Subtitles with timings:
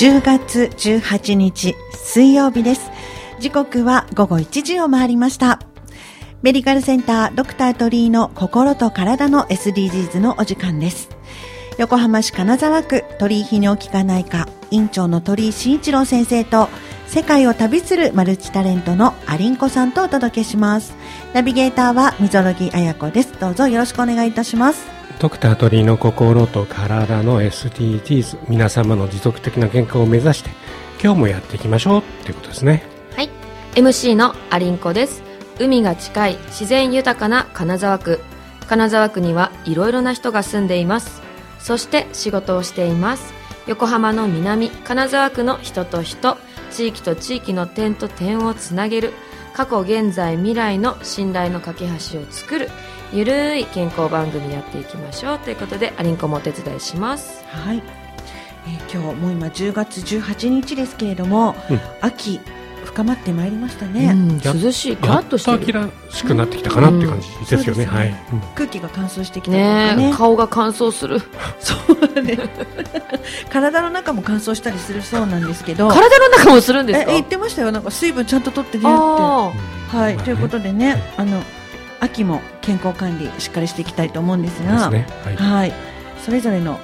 [0.00, 2.90] 10月18日水曜日です。
[3.38, 5.60] 時刻は午後1時を回りました。
[6.40, 11.10] メディカルセンタードクター鳥居の心と体の SDGs のお時間です。
[11.76, 16.70] 横浜市金沢区鳥居泌尿器科内科院長の鳥居慎一郎先生と
[17.06, 20.94] 世界を旅するマルチタレントのアリンコさんとお届けします。
[21.34, 23.38] ナビゲーターは溝呂木彩子です。
[23.38, 24.89] どうぞよろしくお願いいたします。
[25.20, 30.48] ドクター鳥居の心と体の SDGs 皆様の持続的な健康を目指して
[31.02, 32.84] 今日もやっていきましょうっていうことですね。
[33.14, 33.28] はい。
[33.74, 35.22] MC のアリンコです。
[35.58, 38.20] 海が近い自然豊かな金沢区。
[38.66, 41.20] 金沢区にはいろいろな人が住んでいます。
[41.58, 43.34] そして仕事をしています。
[43.66, 46.38] 横浜の南金沢区の人と人。
[46.70, 49.12] 地域と地域の点と点をつなげる。
[49.52, 52.70] 過去現在未来の信頼の架け橋を作る。
[53.12, 57.44] ゆるい健康番組やっていきましょうということでアリンコもお手伝いします。
[57.46, 57.82] はい、
[58.66, 61.80] えー今日もう今10月18日ですけれども、うん。
[62.00, 62.40] 秋
[62.84, 64.06] 深まってまいりましたね、
[64.42, 67.90] や涼しいカラッとして秋らしくなってきたかなって感じですよね,、うん。
[67.90, 69.96] ねはい、うん空気が乾燥してきたね。
[69.96, 71.20] ねえ顔が乾燥する。
[71.60, 71.74] そ
[72.16, 72.38] うね。
[73.50, 75.88] 体の中も乾燥したりするそうなんですけど。
[75.88, 77.10] 体の中もするんですか？
[77.10, 77.72] え言ってましたよ。
[77.72, 78.88] なんか水分ちゃんと取ってねって。
[78.88, 79.52] あはい、
[79.92, 81.42] まあねということでね、あの
[82.00, 85.06] 秋も健康管理しっかりしていきたいと思うんですでがすね。
[85.24, 85.36] はい。
[85.36, 85.72] はい。
[86.24, 86.80] それぞれの、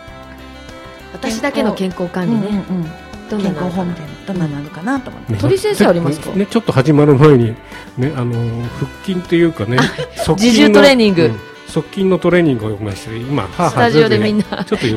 [1.12, 2.90] 私だけの健康管理ね、うんうんうん。
[3.28, 5.38] どんな健康法みたいなどんなのあるかなと思って、ね。
[5.38, 6.30] 鳥先生ありますか？
[6.30, 7.56] ねちょっと始まる前に
[7.96, 8.34] ねあの
[8.68, 9.78] 腹筋っていうかね
[10.16, 11.24] 側筋の自重トレーニング。
[11.24, 11.40] うん。
[11.68, 14.44] 側筋のトレーニングをお願いして今はスタジオでみんな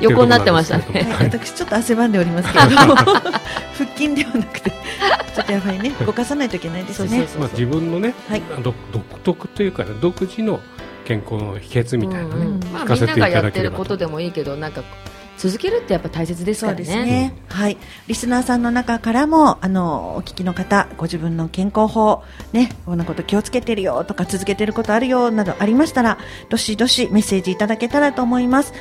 [0.02, 0.84] 横になってましたね。
[1.12, 2.88] はい、私ちょっと汗ばんでおりますけれど。
[2.88, 2.96] も
[3.80, 4.72] 腹筋ではなくて
[5.50, 7.10] ちょっとやはりね動かさないといけないですね。
[7.10, 8.42] そうそうけどまあ、自分のね、はい。
[8.64, 10.60] 独独特というか、ね、独自の
[11.06, 12.64] 健康の秘訣みたいなね、うん。
[12.64, 14.84] うんまあ、聞かせていみんながやただければってることでもいいけどなんか
[15.40, 17.12] 続けるってやっぱ大切ですそうですからね。
[17.12, 17.78] ね、はい、
[18.08, 26.18] リスナーさんの中からもあのお聞きの方ご自分の健康法ねこんなこと気をつけてるよとか続けてることあるよなどありましたら
[26.50, 28.74] どしどしメッセージいただけたらと思います、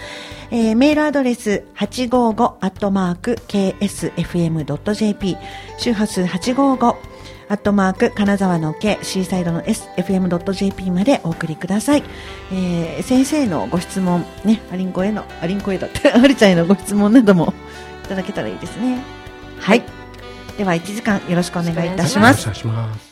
[0.50, 5.36] えーメールアドレス855アットマーク ksfm.jp
[5.78, 7.17] 周波数855
[7.48, 12.02] アットマーク金沢の K シーサイドの SFM.jp までお送りください、
[12.52, 17.54] えー先生のご質問ねアリンコへのアリンコへだって アリちゃんへのご質問なども
[18.04, 18.98] いただけたらいいですね。
[19.60, 19.82] はい。
[20.58, 23.07] では1時間よろしくお願いいたします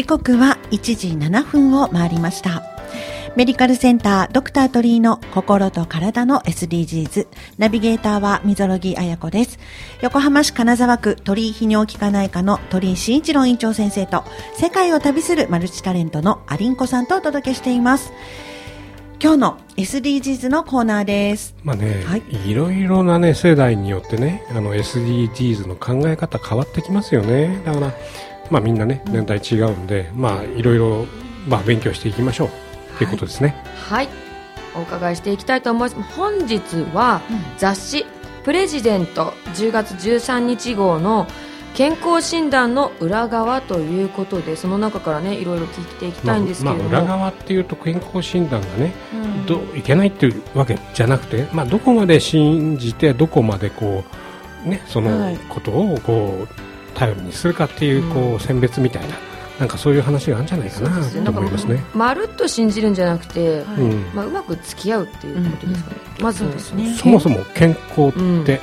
[0.00, 2.62] 時刻は1時7分を回りました。
[3.36, 7.28] メディカルセンタードクター鳥居の心と体の SDGs
[7.58, 9.58] ナビゲーターは溝呂木彩子です。
[10.00, 14.24] 横浜市金沢区鳥居泌尿器科内科の鳥居慎一郎院長先生と
[14.54, 18.10] 世界を旅するマルチタレントのアリンコさんとお届けしています。
[19.22, 21.54] 今日の SDGs のコーナーです。
[21.62, 22.22] まあね、はい。
[22.50, 27.60] い、ろいろなね世代によってねあの SDGs の考え方変わってきますよね。
[27.66, 27.92] だから
[28.50, 31.06] まあみんなね年代違うんで、まあいろいろ
[31.48, 32.48] まあ勉強していきましょう
[32.96, 33.56] っていうことですね、
[33.88, 34.08] はい。
[34.76, 36.14] お伺いしていきたいと思います。
[36.14, 36.60] 本日
[36.94, 37.22] は
[37.58, 38.06] 雑誌
[38.44, 41.26] 「プレジデント」10月13日号の
[41.74, 49.46] 健康診断の裏側ということでその中からねいろいろ聞いていきたいんですけども、まあ裏側っていうと健康診断がねうん。
[49.46, 54.04] どいけないっていうわけじゃなくて、まあ、どこまで信じてどこまでこ
[54.66, 55.34] う、ね、そはい。
[55.34, 56.69] のことをこう
[57.00, 59.14] 頼りにするかっていうこう選別みたいな
[59.58, 61.24] なんかそういう話があるんじゃないかなそうですね。
[61.24, 61.82] と思いますね。
[61.94, 63.62] まるっと信じるんじゃなくて、
[64.14, 66.94] まあ、うまく付き合うっていうことですかね、まずそうですね。
[66.94, 68.44] そもそも健康って、うん。
[68.44, 68.60] で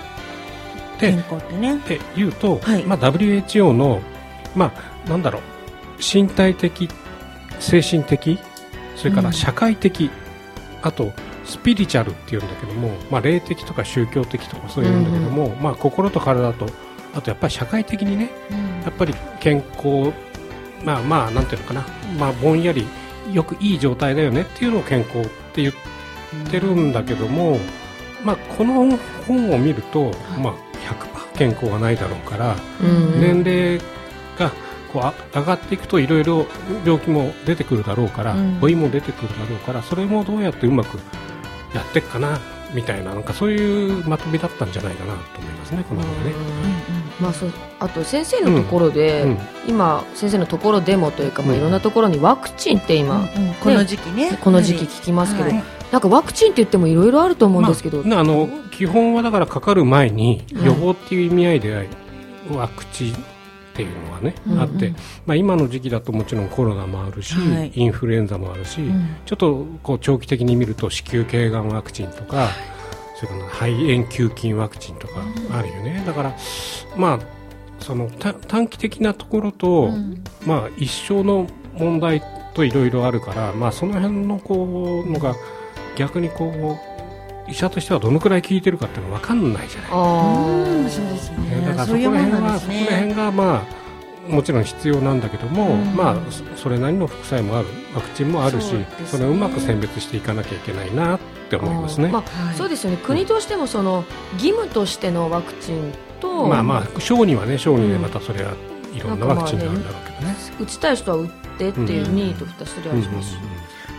[1.00, 1.76] 健康ってね。
[1.76, 2.84] って言うと、はい。
[2.84, 4.02] まあ、WHO の、
[4.56, 4.74] ま
[5.06, 5.42] あ、なんだろう
[6.00, 6.90] 身体的
[7.60, 8.40] 精神的
[8.96, 10.10] それから社会的、
[10.82, 11.12] あと
[11.46, 16.66] スピリチュアルっていうんだけども、まあ、霊的とか宗教的とかそういうんだけども、まあ、心と体と
[17.18, 18.30] あとやっぱり社会的にね
[18.86, 20.14] やっぱり健康
[20.86, 21.86] まあまあなんていうのかな、
[22.20, 22.88] まあ、ぼんやり
[23.34, 25.24] よくいい状態だよねっていうのを健康っ
[25.54, 25.74] て言っ
[26.50, 27.60] てるんだけども、
[28.24, 28.98] まあ、この
[29.28, 30.12] 本を見ると、
[30.42, 30.54] まあ、
[31.34, 33.20] 100%健康がないだろうから、うん。
[33.20, 33.80] 年齢
[34.40, 34.52] が
[34.94, 36.46] こうあ上がっていくといろいろ
[36.86, 38.60] 病気も出てくるだろうから、うん。
[38.60, 40.98] 老いも出てくるだろうからそれもどうやってうまく
[41.76, 42.40] やっていくかな
[42.74, 46.34] みたいななんかそういうまとめだったんじゃないかなと思いますねこの本はね。
[47.20, 49.38] まあ、そうあと先生のところで、うん
[49.68, 51.60] 今先生のところでもというか、まあ、うん。
[51.60, 53.54] いろんなところにワクチンって今、うんうん。
[53.56, 54.38] この時期ね。
[54.42, 55.64] この時期聞きますけど、はい。
[55.92, 60.66] なんかワクチンって言ってもいろいろあると思うんですけど、まあ、あの基本はだからかかる前にうん。
[60.66, 61.90] 予防っていう意味合いで
[62.52, 63.16] ワクチン
[63.78, 64.60] っっていうのがね、うんうん。
[64.60, 64.94] あって、
[65.28, 67.72] まあ、今の時期だともちろんコロナもあるし、はい。
[67.76, 69.16] インフルエンザもあるし、ん。
[69.26, 72.50] ちょっとこう長期的に見ると子宮頸がんワクチンとか、
[73.16, 75.22] それから肺炎球菌ワクチンとか
[75.52, 76.36] あるよね、だから、
[76.96, 77.20] まあ、
[77.80, 79.92] そのた短期的なところと、
[80.46, 82.24] まあ、一生の問題
[82.56, 85.36] といろいろあるから、まあ、その辺のこうのが
[85.96, 86.87] 逆にこう
[87.48, 89.92] 医者としてはどのくらい効いてるかっていうのは分かんないじゃない。
[89.92, 93.88] うんあそうですねだからねそういうそこら辺はそこら辺ねがまあ
[94.30, 95.96] もちろん必要なんだけども、うん。
[95.96, 98.88] まあそそれなりの副作用もあるワクチンもあるしそね。
[99.06, 102.10] それをうまく選別していかなきゃいけないなって思いますね。
[102.10, 102.28] まはい。
[102.52, 102.98] あ、そうですよね。
[102.98, 104.04] 国としてもその
[104.34, 108.54] 義務としてのワクチンと、まあまあ小児はね小児でまたそれは
[108.94, 110.36] いろんなワクチンがあるんだろうけどね。
[110.60, 113.38] 打ちたい人は打ってっていう任意と蓋すりゃうんしますし、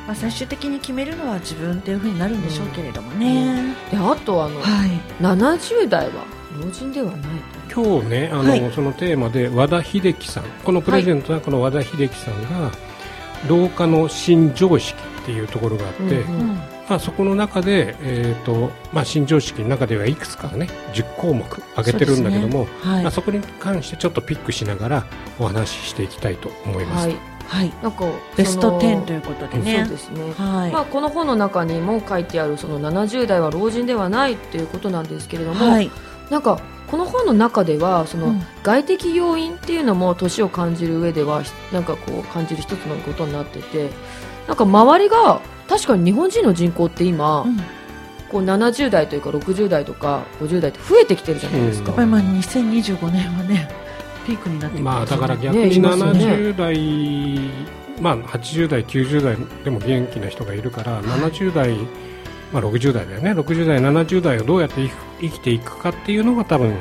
[0.08, 4.90] まあ、最終的に決めるのは自分っていうふうになるんでしょうけれどもね、であとあの、はい。
[5.22, 6.24] 70代は
[6.58, 7.20] 老人ではない
[7.70, 8.72] 今日ねあの、はい。
[8.72, 10.44] そのテーマで和田秀樹さん。
[10.64, 12.72] このプレゼントはこの和田秀樹さんが
[13.46, 16.48] 老化の新常識っていうところがあって、うんうん。
[16.88, 23.02] まあ、そこの中で、えーとまあ、新常識の中ではいくつかね10項目挙げてるんだけどもそ,、はい。
[23.02, 25.06] まあ、そこに関してちょっとピックしながら
[25.38, 27.08] お話ししていきたいと思います。
[27.08, 27.72] はいはい。
[27.82, 28.04] なんか
[28.36, 29.84] ベストその10ということでね。
[29.84, 35.90] そうですね、はい、まあ、この本の中にも書いてあるその70代は老人ではないっていうことなんですけれども、はい。
[36.30, 36.60] なんか
[36.90, 38.42] この本の中ではその、うん。
[38.62, 43.90] 外的要因っていうのも年を感じる上ではひなんかこう感じる一つのことになってて
[44.46, 47.56] なんか周りが確かに日本人の人口って今、うん。
[48.30, 53.70] こう70代というか60代とか50代って増えてきてるじゃないですか、やっぱりまあ2025年はね
[54.28, 55.68] ピークになってまあ、だから逆ね。
[55.68, 57.50] にいますよね70代、
[58.00, 61.74] まあ、80代、90代でも元気な人がいるから、70代、
[62.52, 63.32] まあ、60代だよね。
[63.32, 64.88] 60代、70代をどうやって
[65.20, 66.74] 生きていくかっていうのが多分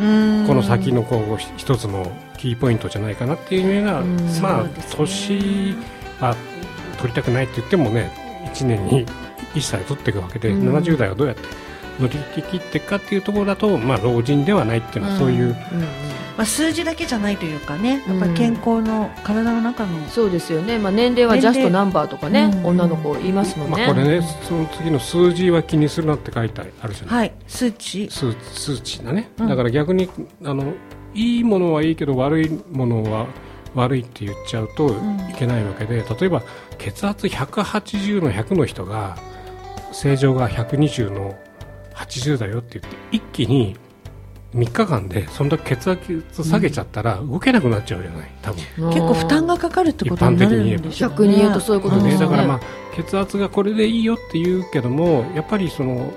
[0.00, 0.46] うん。
[0.46, 4.16] この先のこうひ一つのキーポイントじゃないかなっていうような、うん。
[4.40, 4.64] まあ
[4.96, 5.76] 年
[6.20, 6.34] は
[6.96, 8.10] 取りたくないって言ってもね
[8.54, 9.06] 1年に
[9.54, 10.74] 1歳取っていくわけで、うん。
[10.74, 11.42] 70代をどうやって
[12.00, 15.54] 乗り切っていくかっていうところだと、まあ、老人ではないっていうのはそういう、うんうん
[16.36, 22.66] まあ、数字だけじゃないというかねやっぱり健康の体の中のそうですよね、まあ、年齢はジャストナンバーとかね、うん。
[22.66, 27.32] 女の子言いますもんね、まあ、これねその次の数字は気にするなって書いてあるじゃない、はい。
[27.46, 28.08] 数値。
[28.10, 29.48] 数数値だね、うん。
[29.48, 30.08] だから逆に
[30.44, 30.74] あの
[31.14, 33.26] いいものはいいけど悪いものは
[33.74, 35.30] 悪いって言っちゃうとん。
[35.30, 36.42] いけないわけで、例えば
[36.78, 39.16] 血圧180の100の人が
[39.92, 41.38] 正常が120の
[41.94, 43.76] 80だよって言って一気に
[44.54, 51.14] 3日間でそんだけ血圧下げちゃったら動けなくなっちゃうじゃない多分、結構負担がかかるってことになるんでしょうね。
[51.14, 52.12] 逆に言うとそういうことですね。
[52.14, 52.20] ね。
[52.20, 52.60] だからまあ
[52.94, 56.12] 血圧がこれでいいよって言うけどもやっぱりその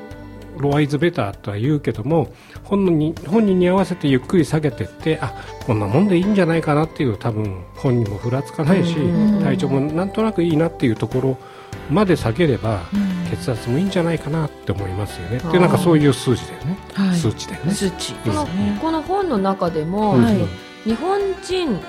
[0.57, 5.33] ロアイズベターとは言うけども本人に本人に合わせてゆっくり下げていってあ
[5.65, 9.43] こんなもんでいいんじゃないかなっていう多分本人もふらつかないしうん。
[9.43, 11.37] 体調もなんとなくいいなっていうところ
[11.89, 13.17] まで下げればうん。
[13.29, 15.39] 血圧もいいんじゃないかなって思いますよね。
[15.43, 15.47] あー。
[15.49, 16.77] っていうなんかそういう数字だよね。
[16.93, 17.17] はい。
[17.17, 17.73] 数値だよね。
[17.73, 18.13] 数値。
[18.13, 20.37] このですねこの本の中でも、うんはい。
[20.85, 21.79] 日本人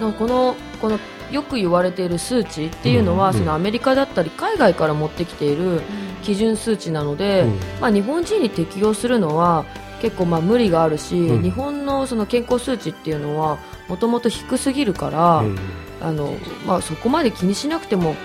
[0.00, 0.98] のこのこの
[1.30, 5.82] よく言われている数値っていうのは、うんそのアメリカだったり海外から持ってきている
[6.22, 7.58] 基準数値なので、うん。
[7.80, 9.64] まあ、日本人に適用するのは
[10.00, 11.42] 結構まあ無理があるし、うん。
[11.42, 13.58] 日本のその健康数値っていうのは
[13.88, 15.58] もともと低すぎるから、うん。
[16.00, 16.34] あの
[16.66, 18.16] まあ、そこまで気にしなくても、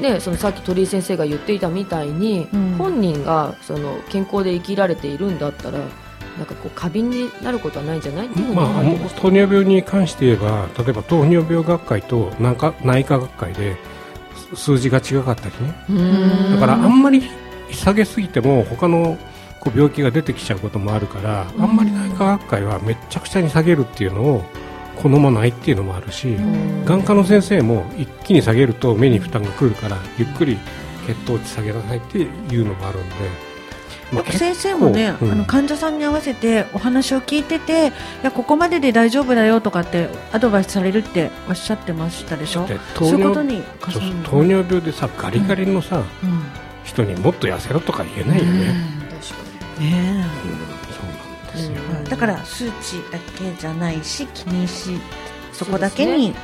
[0.00, 2.74] ね、そのさっき鳥居先生が言っていたみたいに、うん。
[2.78, 8.26] 本人がその健康で生きられているんだったらなんかこう過敏になることはないんじゃない？
[8.26, 13.76] っていうふうにまあ、糖尿病に関して言えば例えば糖尿病学会と内科内科学会で
[14.54, 16.54] 数字が違かったりね。
[16.54, 17.22] だからあんまり
[17.72, 19.18] 下げすぎても他の
[19.58, 24.44] こう病気が出てきちゃうこともあるからあんまり内科学会はめっちゃくちゃに下げるっていうのを
[25.02, 26.84] 好まないっていうのもあるしん。
[26.84, 30.58] 眼科の先生も一気に下げると目に負担がくるからゆっくり
[31.06, 32.26] 血糖値下げなさいってい
[32.60, 33.14] うのもあるんで、
[34.12, 35.32] まあ先生もね、うん。
[35.32, 37.90] あの患者さんに合わせてお話を聞いててい
[38.22, 42.66] やここまでで大丈夫だよとかってアドバイスされるっておっしゃってましたでしょ？
[42.66, 43.62] でそういうことに
[44.24, 46.04] 糖尿病でさガリガリのさ、うん。
[46.84, 48.66] 人にもっと痩せろとか言えないよね、ね。
[48.66, 51.74] うんそうなんですよ、
[52.08, 54.98] だから数値だけじゃないし気にし
[55.52, 56.34] そこだけに、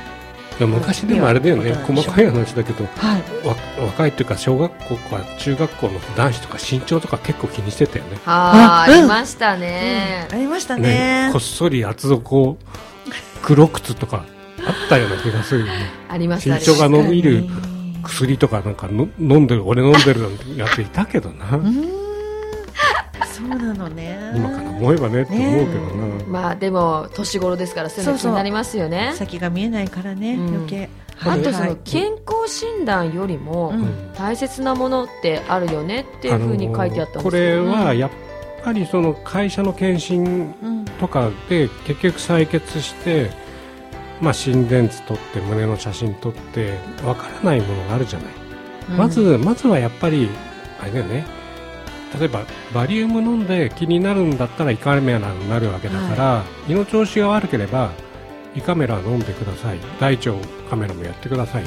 [0.59, 1.73] 昔でもあれだよね。
[1.73, 3.47] 細かい話だけどはい。
[3.47, 3.55] わ
[3.85, 8.17] 若いっていうか小学校か中学校の男子とか身長とか結構気にしてたよね。
[8.25, 8.93] はあ、あうん。
[8.93, 10.27] ありましたね。
[10.31, 11.27] あ、りましたね。
[11.27, 12.57] ねこっそり厚底
[13.41, 14.25] 黒靴とか
[14.65, 15.73] あったような気がするよね。
[16.09, 17.45] ありました身長が伸びる
[18.03, 22.04] 薬とかなんかの飲んでる俺飲んでるなんてやついたけどな、うーん
[23.37, 24.17] そうなのね。
[24.35, 29.13] 今から思えばねって思うけどな、まあでも年頃ですからそういうの気になりますよね。
[29.15, 30.47] 先が見えないからね、うん。
[30.55, 30.89] 余計。
[31.21, 31.77] あとそのはい。
[31.83, 34.13] 健康診断よりもうん。
[34.13, 38.11] 大切なものってあるよねっていうふうに書いてあったんですこれけど、はやっ
[38.63, 40.85] ぱりその会社の検診うん。
[40.99, 43.29] とかで結局採血して、
[44.21, 48.33] まあ、心電図取って胸の写真撮ってわからないものがあるじゃない、
[48.97, 50.29] まずまずはやっぱり
[50.79, 51.25] あれだよね
[52.19, 52.43] 例えば
[52.73, 57.91] バリウム飲んで気になるんだったら胃カメラになるわけだから、胃の調子が悪ければ
[58.55, 59.79] 胃カメラ飲んでください。
[59.99, 60.31] 大腸
[60.69, 61.63] カメラもやってください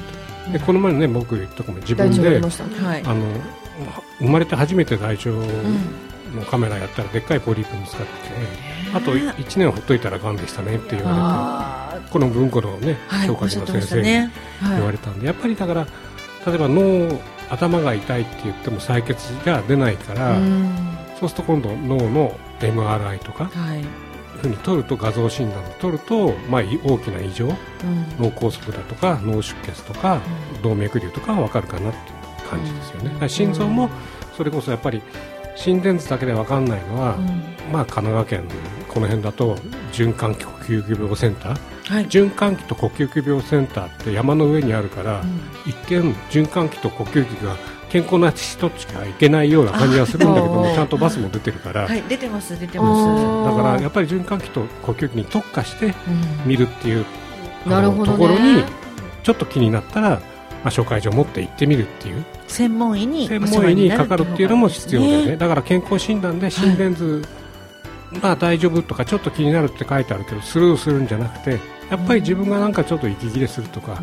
[0.46, 0.52] と。
[0.52, 3.02] でこの前ね僕言ったかも自大分ではい。
[3.04, 3.26] あの
[4.18, 6.08] 生まれて初めて大腸うん。
[6.34, 8.34] のカメラやったらでっかいポリープ見つかってて、
[8.94, 14.30] あとね1年ほっといたらがんでしたねって言わあれてこの文庫のねーはい教科書の先生に言
[14.80, 15.86] わはれたんでやっぱりだから
[16.46, 17.18] 例えば脳
[17.50, 20.98] 頭が痛いって言っても採血が出ないかいら、うん。
[21.18, 23.84] そうすると今度脳の MRI とかはい。
[24.40, 27.54] ふうに取ると画像診断で取ると、まあ、い大きな異常うん。
[28.18, 30.20] 脳梗塞だとか脳出血とか
[30.62, 32.12] 動脈瘤とかは分かるかなってい
[32.46, 33.90] う感じですよね、心臓も
[34.36, 35.02] それこそやっぱり
[35.54, 37.16] 心電図だけで分かんないのは、
[37.72, 38.48] まあ、神奈川県
[38.88, 39.56] この辺だと
[39.92, 41.58] 循環器呼吸器病センター？
[41.94, 42.06] はい。
[42.06, 45.22] 循環器と呼吸器病センターって山の上にあるから、
[45.66, 47.56] 一見循環器と呼吸器が
[47.90, 52.02] 健康な人しか行けないような感じがするんだけどもちゃんとバスも出てるから、はい。
[52.02, 55.94] 出てます出てあまーだからやっぱり循環器と呼吸器に特化してうん。
[56.46, 57.06] 見るっていう、
[57.66, 58.12] あのなるほどね。
[58.12, 58.64] ところに
[59.22, 60.18] ちょっと気になったら、ま
[60.64, 62.24] あ、紹介状を持って行ってみるっていう。
[62.46, 65.36] す専門医に専門医にかかるっていうのも必要だよね。
[65.36, 67.22] だから健康診断で心電図、
[68.22, 71.60] まあ大丈夫とかちょっと気になるって書いてあるけどスルーするんじゃなくて
[71.90, 74.02] やっぱり自分がなんかちょっと息切れするとか、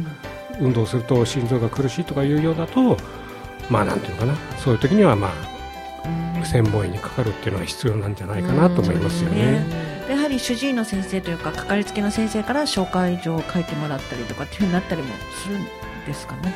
[0.59, 2.97] 運動すると心臓が苦しいとかいうようだと
[3.69, 4.35] まあなんていうのかな。
[4.57, 9.35] そういう時にはまあ専門医にかかるっていうのは必要なんじゃないかなと思いますようん。
[9.35, 9.65] ね。
[10.07, 15.09] でやはり主治医の先生というかかかりつけの先生から紹介状を書いてもらったりとかっていうふうになったりも
[15.43, 15.65] するん
[16.05, 16.55] ですかね。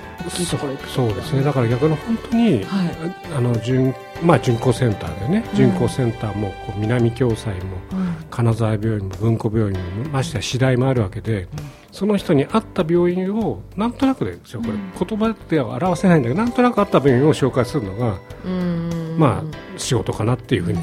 [0.88, 1.44] そうですね。
[1.44, 2.90] だから逆に本当に、はい。
[3.36, 5.58] あの巡まあ、巡航センターでね、うん。
[5.58, 8.16] 巡航センターもこう南共済もうん。
[8.30, 11.48] 金沢病院も文庫病院もましてや次第もあるわけで、
[11.92, 14.92] その人に合った病院をなんとなくですよこれ、うん。
[15.08, 19.16] 言葉では表せないんだけどなんとなく合った病院を紹介するのが、うん。
[19.18, 20.80] まあ仕事かなっていうふうに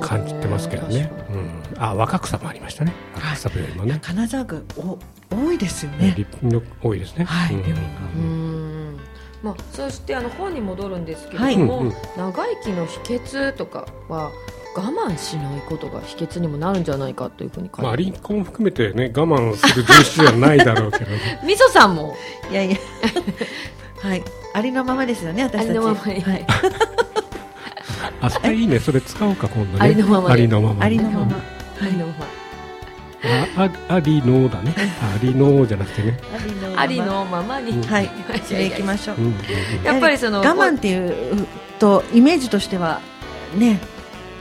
[0.00, 1.23] 感じてますけどね、うん、
[1.78, 2.92] あ若草もありましたね。
[3.14, 4.98] 若草病院もね、金沢区お
[5.30, 6.14] 多いですよね。
[6.82, 7.52] 多いですね、うんはい。
[7.52, 7.80] 病院が
[8.16, 9.00] うん。
[9.42, 11.58] まあ、そしてあの本に戻るんですけれはい。
[11.58, 11.94] ども、うんうん。
[12.16, 14.30] 長生きの秘訣とかは
[14.76, 22.16] 我慢しないことが秘訣にもなるんじゃないかというふうに書いてまあ、リンコも含めてね我慢する人種じゃないだろうけどね みそさんも？
[22.50, 22.76] いやいや。
[24.02, 24.24] はい。
[24.54, 25.70] ありのままですよね私たち。
[25.70, 26.20] ありのままに。
[26.20, 26.46] は い
[28.20, 28.78] あそれいいね。
[28.78, 29.68] それあ今度ね。
[29.78, 30.32] ありのままで。
[30.32, 31.53] ありのまま
[31.84, 32.24] ありのまま
[33.56, 34.74] あああありのだね。
[34.76, 36.18] ありの じゃなくてね、
[36.76, 38.10] ありのままに、うんはい。
[38.44, 39.16] それ行きましょう。
[39.16, 39.34] うんうん
[39.82, 41.46] やっぱりその我慢っていう
[41.78, 43.00] とイメージとしては
[43.56, 43.80] ね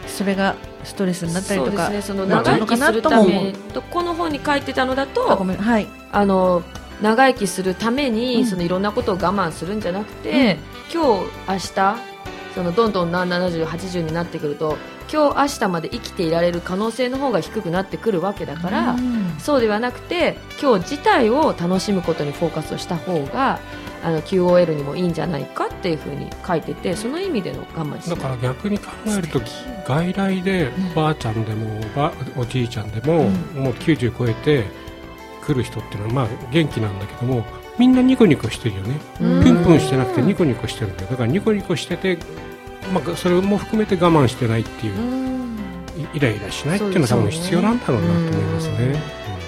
[0.08, 2.16] それがストレスになったりとかそうですね。
[2.18, 5.58] そのまあ長生きするたなのかなともめとこの本に書いてたのだあとごめん。
[5.58, 5.88] はい。
[6.12, 6.64] あの
[7.02, 8.46] 長生きするために、うん。
[8.46, 10.58] そのいろんなことを我慢するんじゃなくて、
[10.94, 12.14] 今日明日
[12.54, 14.78] そのどんどんな70、80になってくると
[15.14, 19.36] 今日明日まで生きていられる可能性の方が低くなってくるわけだから、うん。
[19.38, 23.60] そうではなくて今日自体を楽しむことにフォーカスをした方が
[24.04, 29.40] あの QOL にもいいんじゃないかっていうふうに書いててその意味での我慢だから逆に考えると
[29.88, 34.66] 外来でばあちゃんでもばおじいちゃんでも、もう90超えて
[35.46, 37.46] 来る人っていうのはまあ元気なんだけども
[37.78, 39.00] みんなニコニコしてるよね。
[39.20, 39.44] うん。
[39.44, 41.10] プンプンしてなくてニコニコしてるんだよ。
[41.10, 42.18] だからニコニコしてて、
[42.92, 45.34] まあ、それも含めて我慢してないっていううん。
[46.14, 48.94] イライラしないっていうのは多分必要なんだろうなと思いますね。
[48.94, 49.02] やっ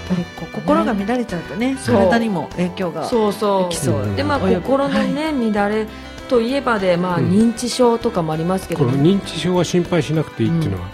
[0.07, 3.33] ぱりこう心が乱れちゃうとねそう体にも影響がそう。
[3.33, 5.87] そうでまあ心のね、乱れ
[6.29, 7.29] といえばで、まあ、うん。
[7.29, 10.87] 認知症とかもありますけど、この認知症は心配しなくていいっていうのは、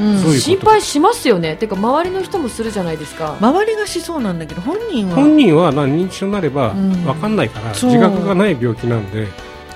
[0.00, 0.18] うん。
[0.18, 0.38] そういうこと？
[0.40, 1.56] 心配しますよね。
[1.56, 5.14] てか周りの人もするじゃないですか、周りがしそうなんだけど本人は？
[5.16, 6.92] 本人はな認知症になればうん。
[7.04, 9.28] 分かんないから、自覚がない病気なんで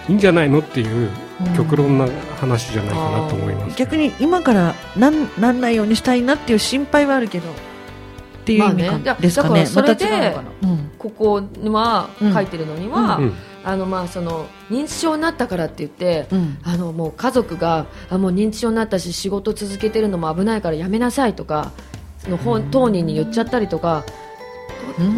[0.09, 1.11] いいんじゃないのっていううん
[1.57, 2.07] 極論な
[2.39, 7.49] 話じゃないかなと思います、逆に今からなんなんないようにしたいなっていう心配はあるけど。
[7.51, 8.93] っていう意味か。
[8.93, 9.17] まあね。
[9.21, 10.91] ですかね、それでうん。
[10.99, 13.33] ここには書いてるのには、うん。
[13.65, 16.59] あのまあその認知症になったからって言って、うん。
[16.65, 21.71] あのもう家族があもう認知症になったし仕事続けてるのも危ないからやめなさいとか
[22.19, 24.32] その本当人に言っちゃったりとかうん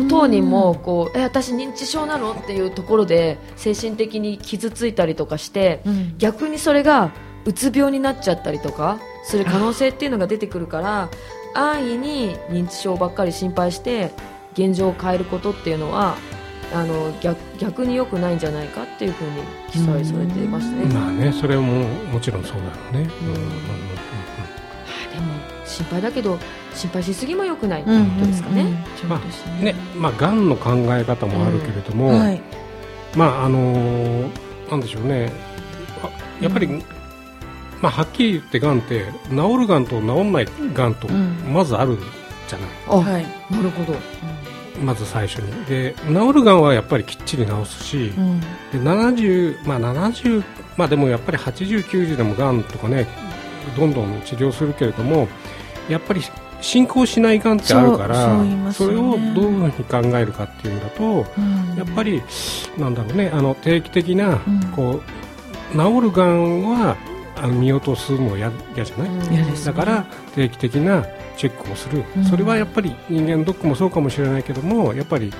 [0.08, 2.32] 当人もこうえ私認知症なの？
[2.32, 6.14] っていうところで精神的に傷ついたりとかしてうん。
[6.18, 7.12] 逆にそれが
[7.44, 11.10] うつ病になっちゃったりとかする可能性っていうのが出てくるから
[11.54, 14.12] 安易に認知症ばっかり心配して
[14.54, 16.16] 現状を変えることっていうのは
[16.72, 20.86] あの逆逆に良くないんじゃないかっていうふうに記載されていましたね。
[20.92, 23.28] まあねそれももちろんそうだろうね、うん。
[23.28, 23.34] うん。
[23.34, 23.40] うん。
[23.40, 23.44] うん。
[23.44, 26.38] でも心配だけど
[26.74, 28.84] 心配しすぎも良くないっていうことですかね。
[28.96, 32.40] そうですうんねまあがんの考え方もあるけれども、はい。
[33.16, 35.30] まああのーなんでしょうね
[36.02, 36.08] あ
[36.42, 36.82] やっぱり、うん
[37.82, 41.98] まあはっきり言ってがんって治るがんと治んないがんとうんまずある
[42.48, 43.26] じゃない、あ、はい。
[43.50, 43.94] なるほど。
[44.82, 48.40] まず最初にで治るがんはやっぱりきっちり治すし、うん。
[48.40, 50.42] で70まあ70
[50.76, 53.06] まあでもやっぱり80、90でもがんとかね
[53.76, 55.28] どんどん治療するけれども
[55.88, 56.22] やっぱり
[56.60, 58.38] 進行しないがんってあるから
[58.72, 58.94] そね。
[58.94, 61.74] れをどういうふうに考えるかっていうんだとうん。
[61.76, 62.22] やっぱり
[62.78, 64.60] なんだろうねあの定期的なうん。
[64.74, 66.96] こう治るがんは
[67.36, 69.72] あの見落とすの嫌嫌じゃない、嫌ですね。
[69.72, 71.04] だから定期的な
[71.36, 72.24] チェックをする、うん。
[72.24, 75.32] それはやっぱり人間ドックもそうかもしれないけどもやっぱり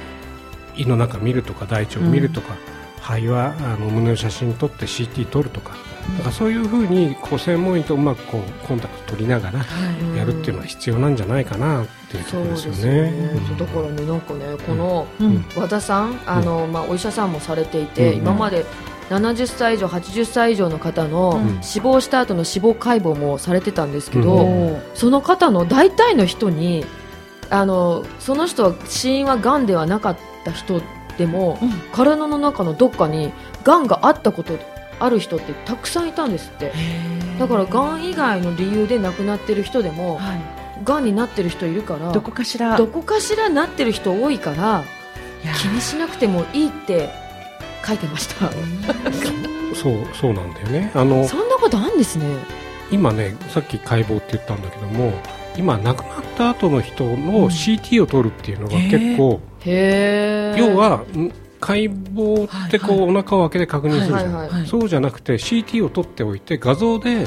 [0.77, 2.57] 胃の中見るとか大腸見るとか、
[3.01, 5.77] 肺はあの胸の写真撮って CT 撮るとか
[6.17, 10.19] だからそういうふうにこう専門医とうまくこうコンタクト取りながらはい。
[10.19, 13.13] やるっていうのは必要なんじゃないかなっていうとそうころですよね。
[13.59, 14.07] だからね。
[14.07, 15.45] なんかねこのうん。
[15.57, 18.19] 和田さんあの、まあ、お医者さんもされていて、うん。
[18.19, 18.65] 今まで
[19.11, 21.63] 70歳以上80歳以上の方のうん。
[21.63, 26.85] 死亡した後の死亡解剖もされてたんですけど、その方の大体の人に
[27.51, 30.83] あのその人は死因はがんではなかった人
[31.19, 31.71] でもうん。
[31.93, 33.33] 体の中のどっかに
[33.65, 34.59] がんがあったこと
[35.01, 36.73] ある人ってたくさんいたんですって。
[37.39, 40.41] だからがん以外の理由で亡くなってる人でもはい。
[40.85, 42.77] がんになってる人いるからどこかしら。
[42.77, 44.85] どこかしらなってる人多いから
[45.61, 47.11] 気にしなくてもいいって
[47.87, 48.51] 書いてました。
[49.75, 50.91] そうそうなんだよね。
[50.95, 52.25] あのそんなことあるんですね。
[52.91, 55.13] 今ねさっき解剖って言ったんだけども
[55.57, 61.33] 今亡くなった後の人の CT を取るっていうのが結構、へえ要はん
[61.65, 64.67] 解剖ってこう、はいお腹を開けて確認するじゃん、はいはいはい。
[64.67, 67.27] そうじゃなくて CT を取っておいて画像で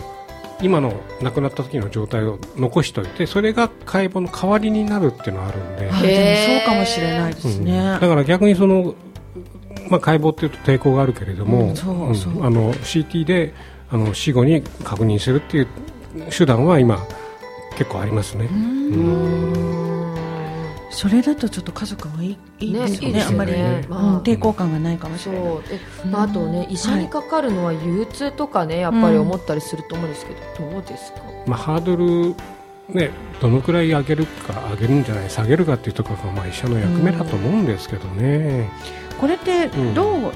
[0.62, 7.66] 今の亡くなった時の状態を残しておいてそれが解剖の代わりになるっていうのがあるんで、そうかもしれないですうん。
[7.66, 7.98] ね。
[8.00, 8.94] だから逆にその、
[9.90, 11.74] まあ、解剖っていうと抵抗があるけれども、うんあ
[12.50, 13.54] の CT で
[13.90, 15.68] あの死後に確認するっていう
[16.30, 17.06] 手段は今
[17.78, 18.46] 結構ありますね。
[18.46, 18.54] う。
[18.54, 19.97] ん
[20.98, 23.54] それだとちょっと家族もいいいいですよねあんまり、
[23.88, 24.02] まあ。
[24.02, 25.52] うん抵抗感がないかもしそれない。
[26.10, 31.20] まあ、あとね医者にかかるのは憂鬱とかねやっぱり思ったりすると思うんですけど、どうですか？
[31.46, 32.36] まあ、ハードル、
[32.90, 38.68] ね、どのくらい上げるか上げるんじゃない下げるかっていうところが、まあ、医者の役目だと思うんですけどね、
[39.22, 39.94] これってうん。
[39.94, 40.34] どう、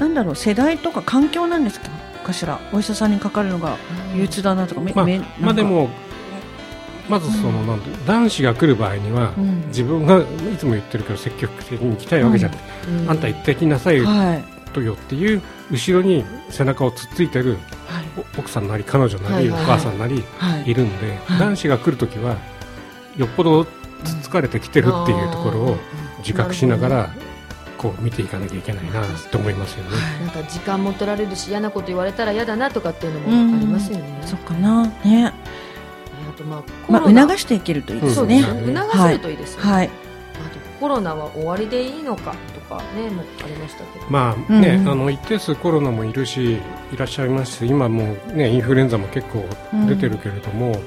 [0.00, 1.88] なんだろう世代とか環境なんですか？
[2.24, 2.58] かしら。
[2.72, 3.76] お医者さんにかかるのが
[4.16, 5.32] 憂鬱だなとか、めまあめなんか。
[5.38, 5.90] まあ、でも
[7.08, 7.66] まずその、うん。
[7.66, 9.66] なんて男子が来る場合には、うん。
[9.68, 10.24] 自分がい
[10.58, 12.52] つも言ってるけど積極的に行きたいわけじゃん、
[13.02, 13.10] うん。
[13.10, 14.00] あんた行ってきなさい
[14.72, 17.58] とよっていう後ろに背中をつっついてる
[18.38, 20.70] 奥さんなり彼女なり、お母さんなりはい。
[20.70, 21.38] いるんで、はい。
[21.38, 22.36] 男子が来るときは
[23.16, 23.64] よっぽど
[24.04, 25.76] つつかれてきてるっていうところを
[26.18, 27.10] 自覚しながら
[27.78, 29.90] こう見ていかなきゃいけないなと思いますよね。
[30.20, 33.50] なんか時間も取られるし嫌なこと言われたら嫌だなとかっていうのうん。
[33.50, 34.86] もありますよね、そっかな。
[35.04, 35.32] ね
[36.34, 38.76] あとまあコまロナ、あ促していけるといいですそうねですね。
[38.76, 39.86] 促せるといいですよね、はい。
[39.86, 39.90] あ
[40.50, 44.06] とコロナは終わりでいいのかとかねもありましたけど。
[44.08, 44.88] まあね、うんうん。
[44.88, 49.44] あの一定数コロナもいるしいらっしゃいますし今もうねインフルエンザも結構
[49.86, 50.80] 出てるけれども、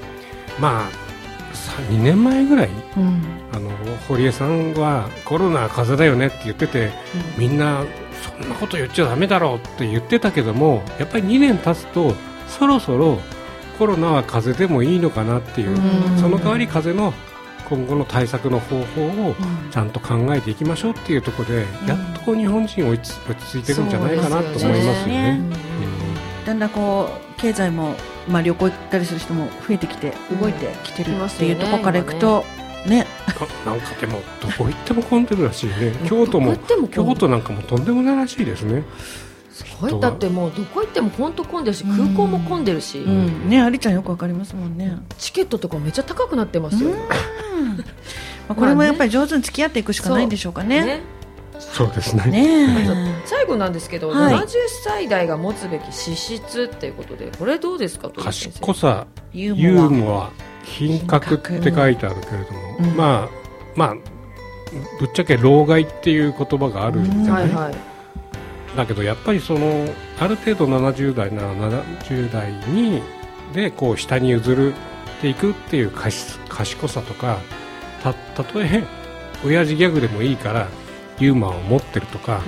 [0.59, 3.21] まあさ2年前ぐらいうん。
[3.53, 3.69] あの
[4.07, 6.91] 堀江さんはコロナは風邪だよねって言ってて
[7.37, 7.85] みんな
[8.39, 12.13] そんなこと言っちゃダメだろうって言ってたけどもやっぱり2年経つと
[12.49, 13.19] そろそろ
[13.75, 16.17] コロナは風邪でもいいのかなっていう、うん。
[16.17, 17.13] その代わり風邪の
[17.69, 19.35] 今後の対策の方法を
[19.71, 21.87] ちゃんと考えていきましょうっていうところで、ん。
[21.87, 23.15] やっとこう日本人落ち
[23.51, 25.37] 着いてるんじゃないかなと思いますよね。
[25.37, 25.41] ね。
[26.45, 27.95] だんだんこう経済も、
[28.27, 32.45] まあ、旅行行ったりする人も増えてきて動いてきてるうんっていうところからいくと、
[32.85, 33.07] ね。
[33.35, 35.93] かなんかでもどこ行っても混んでるらしいね。
[36.05, 36.55] 京都も
[36.91, 38.83] 京都なんかもとんでもないらしいですね
[39.55, 39.99] すごい。
[40.01, 43.49] だってもうどこ行っても本当混んでるし空港も混んでるし、うん。
[43.49, 46.89] ねありちゃんよくわかりますもんね、チケットとかめっちゃ高くなってますよ、
[48.49, 50.83] まあ、これもやっぱり上手に付き合っていくしかないんでしょうかね。
[50.83, 50.99] ね。
[51.57, 52.25] そうですね。
[52.25, 54.35] ね最後なんですけど、はい。
[54.35, 54.47] 70
[54.83, 60.31] 歳代が持つべき資質っていうことでこれどうですかと賢さえユユーーモモア
[60.63, 62.97] 品格って書いてあるけれども、うん。
[62.97, 63.29] まあ
[63.73, 63.95] まあ
[64.99, 67.94] ぶっちゃけ老害っていう言葉があるじゃない、はいはい
[68.75, 69.87] だけどやっぱりその
[70.19, 73.01] ある程度70代なら70代に
[73.53, 77.39] でこう下に譲るっていくっていう賢賢さとか
[78.03, 78.83] たたとえ
[79.45, 80.67] 親父ギャグでもいいから
[81.19, 82.41] ユーモアを持ってるとか、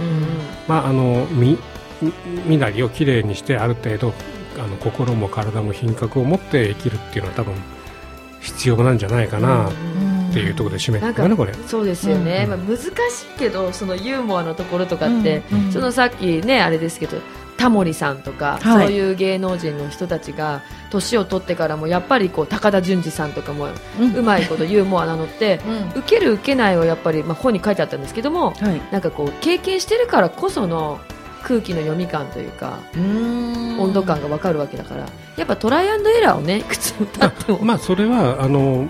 [0.68, 1.58] まああのみ
[2.02, 2.13] み
[2.46, 4.13] 身なりをきれいにしてある程度
[4.60, 7.56] あの心も体も品格を持って生きるっていうのは多分
[8.42, 9.70] 必要なんじゃないかな
[10.38, 11.54] っていうところで締めてるかなこれ。
[11.65, 12.50] そうですよね、うん。
[12.50, 12.91] まあ、難しい
[13.38, 15.65] けどそのユーモアのところとかって、うん。
[15.65, 15.71] うん。
[15.71, 17.17] そのさっきねあれですけど
[17.58, 18.88] タモリさんとか、はい。
[18.88, 23.67] そういう芸能人の人たちが年を取ってからもやっぱりこう高田純次さんとかも
[24.00, 24.15] うん。
[24.15, 25.60] うまいことユーモアなのって
[25.95, 26.00] うん。
[26.00, 28.82] 受ける受けないはやっぱり、まあ、本に書いてあったんですけどもはい。
[28.91, 31.00] なんかこう経験してるからこその
[31.43, 38.89] 空気の読み感というか温温度感が分かるわけだからやっぱトライアンドエラーをねいくつ歌っても、まあそれはあの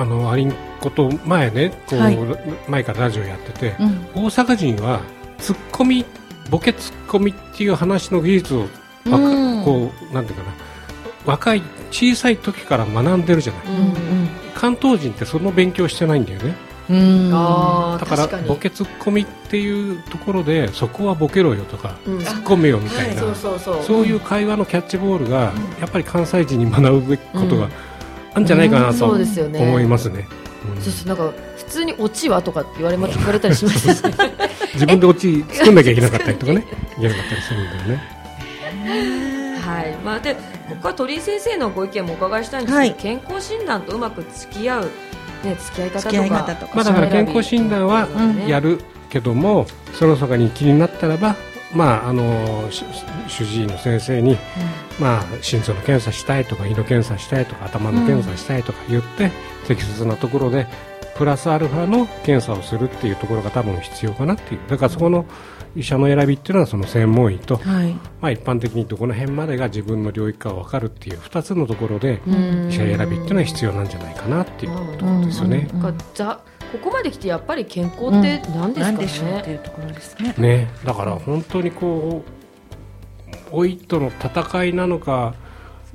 [0.00, 2.18] あのアリンコと前ねこう、はい。
[2.68, 4.24] 前からラジオやってて、うん。
[4.24, 5.02] 大阪人は
[5.38, 6.06] ツッコミ
[6.48, 9.64] ボケツッコミっていう話の技術をわかうん。
[9.64, 10.52] こうなんていうかな
[11.26, 16.54] 若い小さい時から学んでるじゃない、うん関東人ってその勉強してないんだよね。
[16.90, 17.30] うん。
[17.30, 22.18] だからボケツッコミっていうところでそこはボケろよとか、うん。
[22.22, 23.82] ツッコめよみたいな、そうそうそう。
[23.82, 27.70] そういう会話のキャッチボールが、やっぱり関西人に学ぶべきことが
[28.32, 29.60] あるんじゃないかなうんとそうですよね。
[29.60, 30.26] 思いますね。
[30.74, 30.82] うん。
[30.82, 32.42] そうそうなんか普通にオチは？
[32.42, 34.12] とかって言われま 聞かれたりしますしね。
[34.74, 36.64] 自分でオチ作んなきゃいけなかったりとかね、
[36.98, 38.20] いけなかったりするんだよね。
[39.60, 39.96] はい。
[40.04, 40.36] まあで
[40.68, 42.94] 僕は鳥居先生のご意見もお伺いしたいんですけど、はい。
[42.94, 44.84] 健康診断とうまく付き合う
[45.44, 51.34] ね付き合い方とかまあだから健康診断はうんやるけども、その他に気になったらば、
[51.74, 52.84] まああのし
[53.28, 54.36] 主治医の先生に、
[54.98, 59.30] まあ心臓の検査したいとか胃の検査したいとか頭の検査したいとか言って、
[59.66, 60.66] 適切なところで
[61.16, 64.60] プラスアルファの検査をするっていうところが多分必要かなっていう。
[64.68, 65.26] だからそこの
[65.76, 67.92] 医者の選びっていうのはその専門医と、はい。
[68.20, 72.68] まあ、一般的にどこの辺までが自分の領域か分かるっていう2つのところでうん。
[72.70, 75.68] 医者選びっていうのは必要なんじゃないかなっていうところですよね。
[76.72, 80.34] ここまで来てやっぱり健康って何ですか何でしょうってね、いうところですね。
[80.38, 82.24] ね、だから本当にこ
[83.52, 85.34] う老いとの戦いなのか、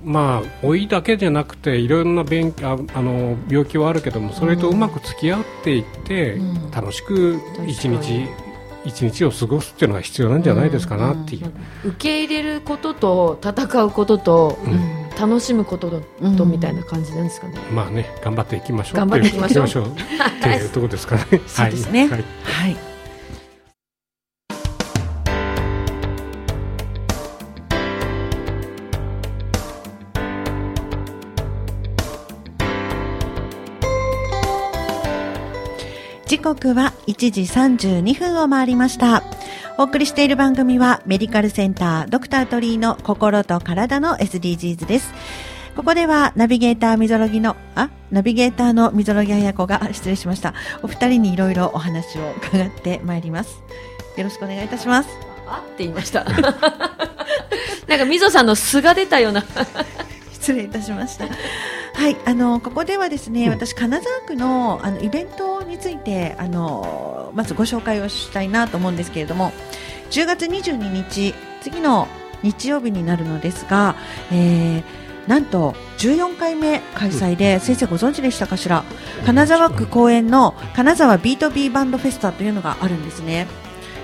[0.03, 6.71] まあ、老いだけじゃなくていろんな勉ああの病気はあるけどもそれとうまく付き合っていって、うん。
[6.71, 8.27] 楽しく一日
[8.83, 11.51] 一日を過ごすっていうのが必要なんじゃないですかなっていう、
[11.85, 17.54] 受け入れることと戦うことと、うん楽しむことと,、うんみたいな感じなんですかね。
[17.71, 20.06] まあね頑張っていきましょう頑張っていきましょうっていう
[20.39, 21.21] っていうところですかね。
[21.47, 22.95] そうですねはいはいはい。
[36.28, 39.23] 時刻は1時32分を回りました。
[39.77, 45.13] お送りしている番組はメディカルセンタードクタートリーの心と体の SDGs です。
[45.75, 50.53] ここではナビゲーターみぞろぎの、あ、ナビゲーターのみぞろぎあやこが、失礼しました。
[50.81, 53.59] お二人にいろいろお話を伺ってまいります。
[54.15, 55.09] よろしくお願いいたします。
[55.45, 56.23] あって言いました。
[57.88, 59.43] なんかみぞさんの素が出たような。
[60.45, 61.25] 失礼いたしました。
[61.25, 63.53] はい、あのここではですね、うん。
[63.53, 69.51] 私金沢区のあのイベントについてあのまずご紹介をしたいなと思うんですけれども、
[70.12, 72.08] 10月22日次の
[72.43, 73.95] 日曜日になるのですが、
[74.31, 78.84] えーなんと14回目開催で、先生ご存知でしたかしら？
[79.25, 83.47] 金沢区公園の金沢ビートビーバンドフェスタというのがあるんですね。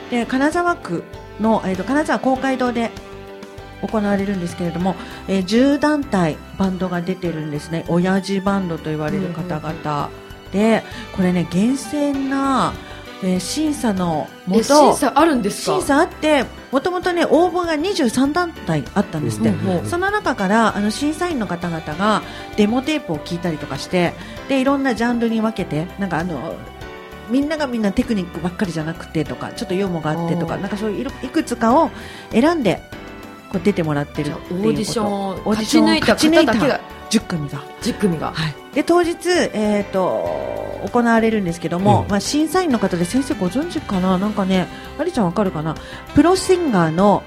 [0.10, 1.04] で金沢区
[1.40, 2.90] の、えー、と金沢公会堂で
[3.82, 4.96] 行われるんですけれども、
[5.28, 7.86] えー10団体バンドが出てるんですね。
[7.88, 10.10] 親父バンドと言われる方々
[10.52, 10.84] で
[11.16, 12.74] これね厳選な、
[13.24, 15.74] えー審査のもえと審査あるんですか？
[15.78, 19.52] 審査あってもともとね応募が23団体あったんですって、
[19.86, 22.22] その中からあの審査員の方々が
[22.58, 24.14] デモテープを聞いたりとかして
[24.48, 26.56] でいろんなジャンルに分けてなんかあの
[27.30, 31.92] みんながみんなテクニックばっかりじゃなくてとかちょっとユーモアがあってとかなんかそういういくつかを
[32.32, 32.82] 選んで
[33.52, 34.56] こう出てもらってるっていうこと。
[34.56, 38.32] オーディションをオーディ勝ションをち抜いた方だけが10組が、10組が。
[38.32, 42.10] はい、で当日、えー、と行われるんですけども、うん。
[42.10, 44.18] まあ、審査員の方で先生ご存知かな？
[44.18, 45.76] なんかねありちゃんわかるかな？
[46.16, 47.24] プロシンガーの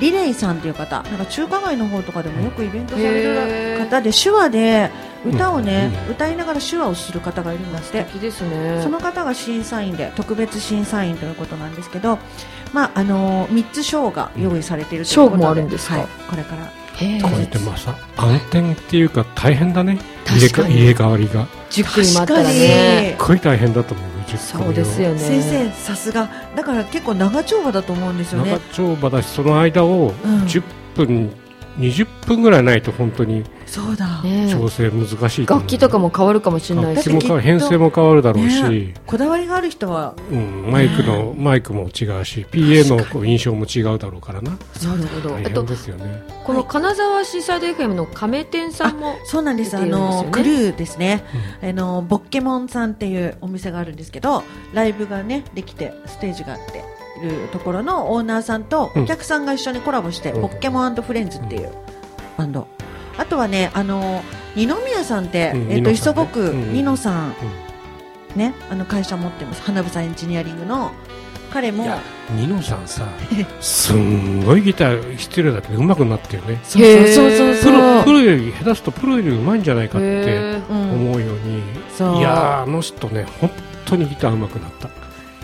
[0.00, 4.90] リレイさんという方なんか中華街の方とかでもよくイベントされる方で手話で
[5.24, 6.12] 歌をね、うん。
[6.12, 7.86] 歌いながら手話をする方がいるんだって。
[7.86, 8.80] 素敵ですね。
[8.82, 12.18] その方が審査員で特別審査員ということなんですけど、
[12.74, 15.42] まああの3つ賞が用意されているということで。
[15.42, 15.98] 賞もあるんですか？
[15.98, 16.70] はい、これから。
[16.94, 19.98] これってまさ暗転っていうか大変だね。
[20.26, 20.74] 入れ確かに。
[20.76, 21.46] 入れ替わりが。
[21.70, 23.16] 10組もあったらね。
[23.18, 25.18] すっごい大変だと思うよ10そうですよね。
[25.18, 26.28] 先生さすが。
[26.54, 28.58] だから結構長丁場だと思うんですよね。
[28.72, 30.42] 長丁場だしその間をうん。
[30.42, 30.62] 10
[30.94, 31.30] 分
[31.78, 35.64] 20分ぐらいないと本当にそうだ、ね調整難しいと思う。
[35.64, 37.08] 楽器とかも変わるかもしれないし。
[37.08, 40.14] 楽器も変わる編成も変わるだろうし、ねこだわりがある人は。
[40.30, 44.50] うん、マイクの、マイクも違うし PA のこう印象も違うだろうからな。
[44.50, 45.34] なるほど。
[45.34, 46.22] 大えっと変ですよね。
[46.44, 49.72] この金沢シーサイド FM の亀店さんもそうなんです。
[49.72, 51.24] 出あのクルーですね、
[51.62, 56.78] あのボッケモンさんっていうお店があるんですけどライブがねできてステージがあって。
[56.78, 59.02] いるところのオーナーさんとうん。
[59.02, 60.42] お客さんが一緒にコラボして、うん。
[60.42, 61.72] ボッケモンフレンズっていう
[62.36, 62.66] バンド。
[63.16, 64.22] あとはねあの
[64.56, 65.72] 二宮さんって、うん。
[65.72, 65.92] えっとニノさんね。
[65.92, 67.34] 磯子区うんニノさん、
[68.36, 69.62] ねあの会社持ってます。
[69.62, 70.92] 花房エンジニアリングの。
[71.54, 71.86] 彼も
[72.32, 73.06] ニノさんさ
[73.60, 76.58] すんごいギター失礼だけど上手くなってるね。
[76.64, 77.72] そうそうそうそう。
[77.72, 81.62] プロプロより下手すとプロより上手いんじゃないかって思うように、
[81.96, 82.18] そう。
[82.18, 83.50] いやーあの人ね本
[83.84, 84.88] 当にギター上手くなった。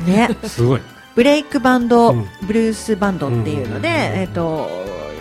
[0.05, 0.29] ね。
[0.49, 0.81] すごい
[1.15, 2.27] ブレイクバンド、うん。
[2.47, 4.69] ブルースバンドっていうので、うんえっ、と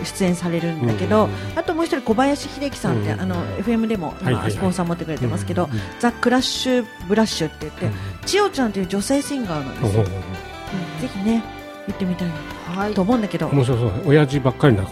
[0.04, 4.42] 出演されるんだけど、うんあともう一人小林秀樹さんって、うんあの FM でもはいはいはい。
[4.44, 7.90] 今スポンサー持ってくれてますけど、ザ・クラッシュ・ブラッシュって言って、
[8.26, 10.12] 千代ちゃんという女性シンガーなんですよ、うんうん。
[11.00, 11.42] ぜひね
[11.88, 12.34] 行ってみたいな
[12.80, 12.94] はい。
[12.94, 13.92] と思うんだけど、面白そう。
[14.06, 14.90] 親父ばっかりだか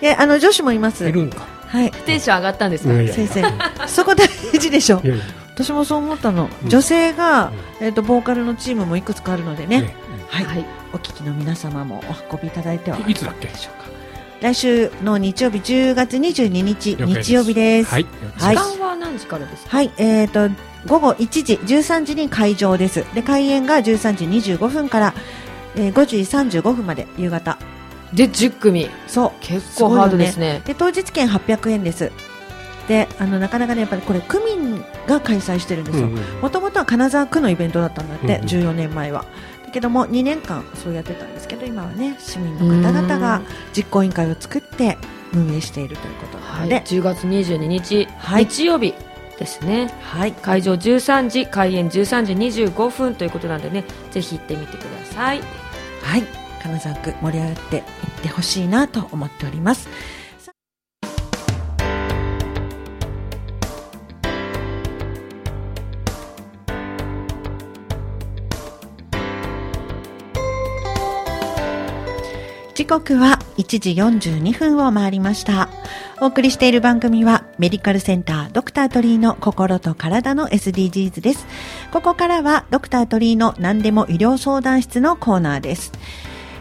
[0.00, 1.02] え あの女子もいます。
[1.04, 1.90] らいるんかはい。
[1.90, 2.92] テンション上がったんですか？
[2.94, 3.14] いやいや。
[3.14, 3.42] 先生。
[3.88, 4.26] そこ大
[4.58, 5.00] 事でしょ。
[5.04, 5.24] いやいや
[5.64, 6.68] 私もそう思ったの、うん。
[6.68, 9.96] 女性が、えっとボーカルのチームもいくつかあるのでね、ね。
[10.28, 10.64] はい、はい。
[10.92, 13.46] お聞きの皆様もお運びいただいてはいいつだっけ？
[13.48, 13.90] でしょうか。
[14.40, 17.90] 来週の日曜日10月22日日曜日です。
[17.90, 18.04] はい。
[18.04, 18.56] 時はい。
[18.56, 19.76] 間は何時からですか？
[19.76, 20.54] はい、えー、と
[20.86, 23.04] 午後1時13時に会場です。
[23.14, 25.14] で開演が13時25分から、
[25.76, 27.58] えー5時35分まで夕方。
[28.12, 28.90] で10組。
[29.06, 29.32] そう。
[29.40, 30.60] 結構ハードですね。
[30.66, 32.10] で当日券800円です
[32.92, 36.08] であのなかなかねやっぱりこれ区民が開催してるんですよ。
[36.42, 38.44] もともとは金沢区のイベントだったんだって、うんうん。
[38.44, 39.24] 14年前は。
[39.64, 43.40] だけども2年間そうやってたんですけど今はね市民の方々が
[43.74, 44.98] 実行委員会を作って
[45.32, 48.44] 運営しているということなはい、ので、10月22日、はい。
[48.44, 48.92] 日曜日
[49.38, 49.90] ですね。
[50.02, 55.40] はい、会場13時開演13時25分ということなんでねぜひ行ってみてください。
[56.02, 56.24] はい、
[56.62, 57.82] 金沢区盛り上がっていっ
[58.20, 59.88] てほしいなと思っております。
[72.82, 75.68] 時刻は1時42分を回りました。
[76.20, 81.46] お送りしている番組はメディカルセンタードクタートリーの心と体の SDGs です。
[81.92, 85.92] ここからはドクタートリーの何でも医療相談室のコーナーです。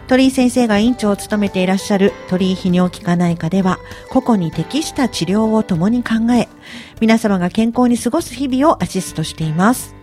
[0.07, 3.79] 鳥居先生が院長を務めていらっしゃる鳥居泌尿器科内科では
[4.11, 6.49] 個々に適した治療を共に考え
[6.99, 9.95] 皆様が健康に過ごす日々をアシストしています。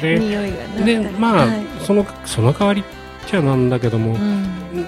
[0.00, 1.62] でまあ、はい。
[1.84, 2.84] そのその代わりっ
[3.26, 4.46] ちゃなんだけども、うん。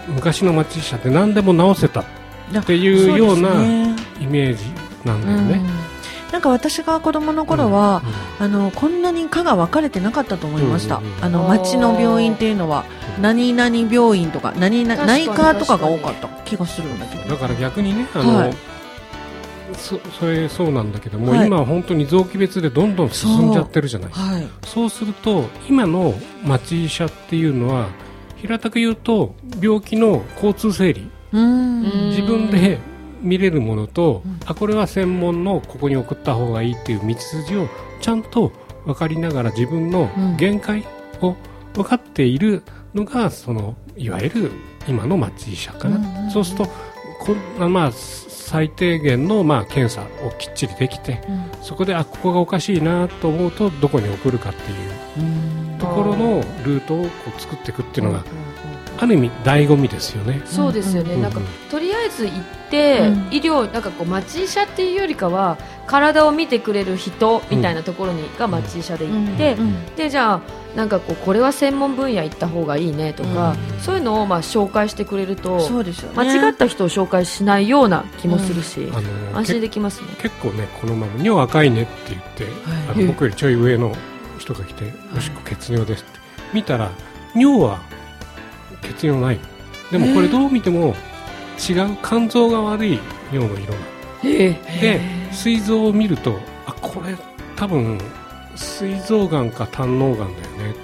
[0.09, 2.05] 昔の町医者って何でも治せたっ
[2.65, 3.49] ていうような
[4.21, 4.65] イメージ
[5.05, 5.94] なんだよね。
[6.35, 8.03] なんか私が子供の頃は、
[8.41, 11.25] あのこんなに科が分かれてなかったと思いました、うんうんうん。
[11.25, 12.85] あの町の病院っていうのは
[13.21, 17.29] 何々病院とか何々内科とかが多かった気がするんだけど。
[17.29, 18.55] だから逆にねあの、はい。
[19.75, 21.47] そそれそうなんだけども、はい。
[21.47, 24.49] 今は本当に臓器別でどんどん進んじゃってるじゃないはい。
[24.67, 27.87] そうすると今の町医者っていうのは
[28.39, 31.09] 平たく言うと病気の交通整理。
[31.33, 31.83] うん。
[32.11, 32.81] 自分で
[33.25, 34.39] 見れるものと、うん。
[34.47, 37.69] あこれは専門のここに送った方がいいっていう道筋を
[38.01, 38.53] ちゃんと
[38.85, 40.85] 分かりながら自分の限界
[41.21, 41.35] を
[41.75, 42.63] 分かっている
[42.95, 44.53] のがそのいわゆる
[44.87, 46.67] 今の町医者かな、うんうんそうすると
[47.21, 47.35] こ
[47.69, 51.51] まあ最低限のまあ検査をきっちりできてうん。
[51.63, 55.79] そこであここがおかしいなと思うとどこに送るかっていううん。
[55.79, 58.25] ところのルートをこう作っていくっていうのが
[58.99, 60.43] ある意味醍醐味ですよね。
[60.45, 63.29] そうですよね、うんなんかとりあえず行って、うん。
[63.33, 70.41] 医療なんかこう町医者っていうよりかは体を見てくれる人みたいなところに、が町医者で行って、うんでじゃあ
[70.77, 76.17] なんかこうこれは専門分野行った方がいいねとか、そういうのをまあ紹介してくれるとそうですよね。
[76.17, 80.09] 間違った人を紹介しないような気もするし、あの安心できますね。
[80.21, 82.47] 結構ねこのまま尿赤いねって言って、
[82.91, 83.95] あの僕よりちょい上の
[84.39, 86.19] 人が来て、おしっこ血尿ですって。
[86.53, 86.91] 見たら
[87.35, 87.81] 尿は
[88.85, 89.39] 血尿ない。
[89.91, 90.95] でもこれどう見ても
[91.69, 92.99] 違う肝臓が悪い
[93.33, 93.81] 尿の色が
[94.25, 94.51] え。
[94.81, 95.01] で
[95.33, 97.17] 膵臓を見るとあこれ
[97.57, 97.99] 多分
[98.57, 100.75] 膵臓がんか胆のうがんだよね。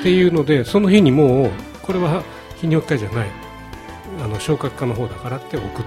[0.00, 1.50] っていうのでその日にもう
[1.82, 2.22] これは
[2.60, 3.28] 泌尿器科じゃない。
[4.22, 5.84] あの消化器科の方だからって送っ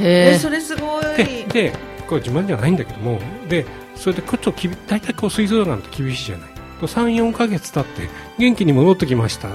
[0.00, 0.38] へえ。
[0.38, 1.04] それすごい。
[1.16, 1.72] てで
[2.06, 6.50] これ自慢じゃないんだけどもでそれでこっちをきび大体こう膵臓がんって厳しいじゃない。
[6.80, 9.50] 34か月経って元気に戻ってきました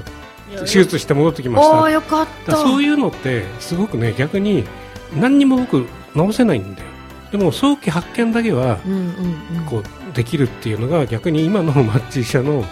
[0.62, 1.66] 手術して戻ってきまし
[2.46, 2.56] た。
[2.56, 4.64] そういうのってすごくね逆に
[5.16, 6.88] 何にも僕治せないんだよ。
[7.32, 8.78] でも早期発見だけは
[9.70, 12.64] こうできるっていうのが逆に今の マッチ医者の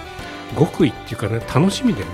[0.58, 2.12] 極意っていうかね楽しみだよね。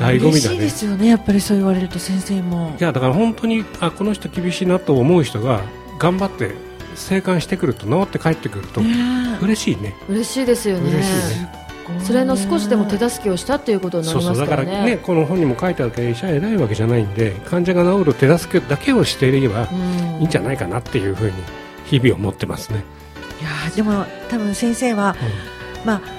[0.00, 0.56] 醍醐味だね。
[0.56, 2.74] 嬉しいですよねやっぱりそう言われると先生も。
[2.78, 5.60] いやだから本当にあこの人厳しいなと思う人が
[5.98, 6.54] 頑張って
[6.94, 9.94] 生還してくると治って帰ってくるとね嬉しいね。
[10.08, 10.90] 嬉しいですよね。
[10.90, 11.55] 嬉しいね
[12.00, 20.20] それの少しでも手助けをしたっていうことになりますそうだからからねねこの本にも書いてあるけど医者は偉いわけじゃないんで患者が治る手助けだけをしていればうん。
[20.20, 21.32] いいんじゃないかなっていうふうに
[21.84, 22.82] 日々思ってますね、
[23.40, 25.14] いやーでも多分先生は、
[25.84, 26.16] まあ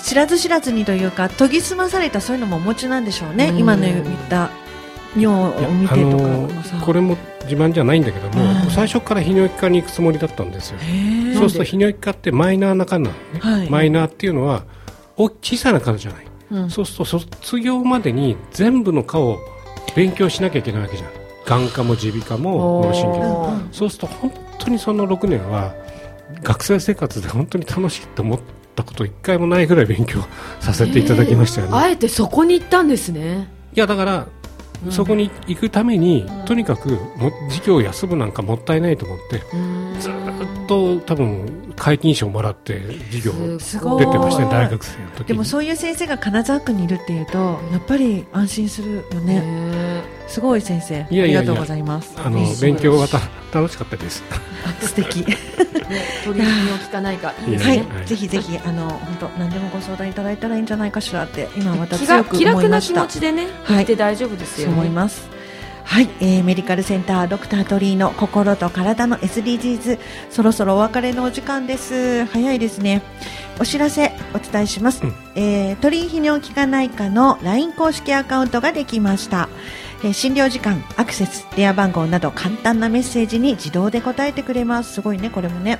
[0.00, 3.58] 知らず知らずにというか研ぎ澄まされたそういうのもお持ちなんでしょうね、うん。
[3.58, 4.50] 今の言った
[5.16, 8.70] 尿を見てとかこれも自慢じゃないんだけども、うん。
[8.70, 10.78] 最初から泌尿器科に行くつもりだったんですよ。
[11.34, 13.70] そうすると泌尿器科ってマイナーな科なのね、はい。
[13.70, 14.85] マイナーっていうのはお
[15.16, 16.70] 小さな科じゃない、うん。
[16.70, 19.38] そうすると卒業までに全部の科を
[19.94, 21.10] 勉強しなきゃいけないわけじゃん。
[21.46, 23.58] 眼科も耳鼻科も脳神経も。
[23.72, 25.74] そうすると本当にその6年は
[26.42, 28.40] 学生生活で本当に楽しいと思っ
[28.74, 30.20] たこと一回もないぐらい勉強
[30.60, 33.48] させていただきましたよね、あえてそこに行ったんですね。
[33.74, 34.26] いやだから、
[34.90, 39.38] そこに行くために、とにかくも授業を休むなんかもったいないと思って
[40.00, 44.04] ずーっと多分皆勤賞もらって授業すごい。
[44.04, 45.26] 出てましたね大学生の時に。
[45.26, 47.38] でもそういう先生が金沢区にいるっていうと
[47.70, 50.02] やっぱり安心するよね、ね。
[50.26, 51.38] すごい先生いやいやいや。
[51.40, 52.14] ありがとうございます。
[52.16, 53.20] あの勉強がた
[53.52, 54.22] 楽しかったです。
[54.80, 55.24] 素敵。
[55.26, 55.36] ね
[56.24, 57.32] 取り組みを聞かないか。
[57.46, 58.06] いいですはい、ねはい。
[58.06, 63.02] ぜひぜひあの本当何でもご相談いただいたらいいんじゃないかしらって今また気が強く気楽な気思いました。
[63.02, 63.84] 持ちでねはい。
[63.84, 64.74] て大丈夫ですよね。
[64.74, 65.35] 思います
[65.86, 69.98] はい、えーメディカルセンタードクター鳥居の心と体の SDGs
[70.30, 72.26] そろそろお別れのお時間です。
[72.26, 73.02] 早いですね。
[73.58, 75.14] お知らせお伝えします、うん。
[75.36, 79.48] えー鳥居泌尿器科内科の LINE 公式アカウントができました。
[80.04, 84.92] えー診療時間、アクセス、電話番号など簡単なメッセージに自動で答えてくれます。
[84.94, 85.78] すごいね、これもね。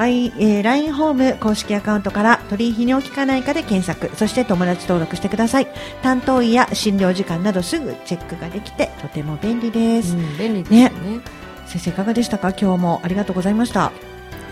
[0.00, 5.66] はい、えー LINE ホーム公式アカウントから鳥居泌尿器科内科で検索、そして友達登録してください。
[6.02, 10.16] 担当医や診療時間などすぐチェックができてとても便利です。
[10.16, 11.20] うん便利ですよね。
[11.66, 12.52] 先生いかがでしたか？
[12.52, 13.00] 今日も。
[13.04, 13.92] ありがとうございました。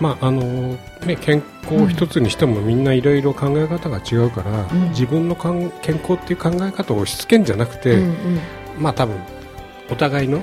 [0.00, 0.42] まああの
[1.06, 4.90] ね、健康一つにしてもみんないろいろ考え方が違うから、うん。
[4.90, 8.40] 自分のかん健康っていう考え方を押し付けんじゃなくて、うんうん。
[8.78, 9.16] まあ多分
[9.90, 10.42] お互いの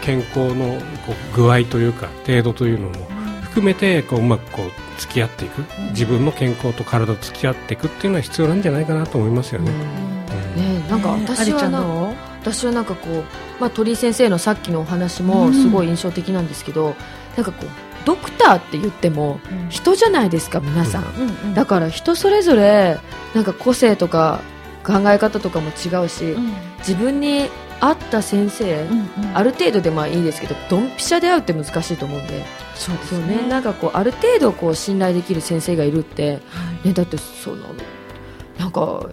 [0.00, 3.15] 健康のこう具合というか程度というのも
[3.56, 9.70] 含めてこううまくこう付き合っていく、自分の健康と体と付き合っていくっていうのは必要なんじゃないかなと思いますよね。
[9.70, 10.80] うん。
[10.82, 12.14] ねなんか私はなどう？
[12.42, 13.24] 私はなんかこう、
[13.58, 16.96] まあ、鳥居先生のさっきのお話もすごい印象的なんですけど、
[17.34, 17.68] なんかこう
[18.04, 19.40] ドクターって言っても
[19.70, 21.28] 人じゃないですか皆さん、うん。
[21.28, 22.98] うんだから人それぞれ
[23.34, 24.42] なんか個性とか
[24.84, 26.52] 考え方とかも違うし、うん。
[26.80, 27.48] 自分に
[27.80, 29.08] 合った先生、うんうん。
[29.34, 32.44] ある程度でまあいいですけどドンピシャで会うって難しいと思うんで
[32.76, 33.46] そうですそうね。
[33.48, 36.36] なんかこうある程度こう信頼できる先生がいるって、は
[36.84, 36.88] い。
[36.88, 37.66] ね、だってその
[38.58, 39.10] なんか、